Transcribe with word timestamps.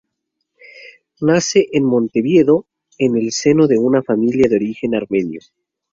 Nace 1.19 1.69
en 1.73 1.83
Montevideo, 1.85 2.65
en 2.97 3.15
el 3.17 3.31
seno 3.31 3.67
de 3.67 3.77
una 3.77 4.01
familia 4.01 4.49
de 4.49 4.55
origen 4.55 4.95
armenio. 4.95 5.41